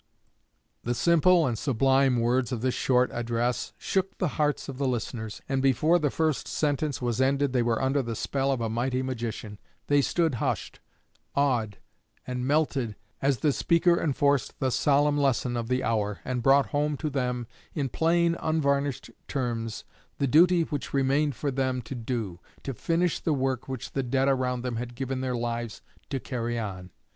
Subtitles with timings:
[0.83, 5.43] The simple and sublime words of this short address shook the hearts of the listeners,
[5.47, 9.03] and before the first sentence was ended they were under the spell of a mighty
[9.03, 9.59] magician.
[9.85, 10.79] They stood hushed,
[11.35, 11.77] awed,
[12.25, 16.97] and melted, as the speaker enforced the solemn lesson of the hour, and brought home
[16.97, 17.45] to them,
[17.75, 19.83] in plain unvarnished terms,
[20.17, 24.27] the duty which remained for them to do to finish the work which the dead
[24.27, 26.89] around them had given their lives to carry on.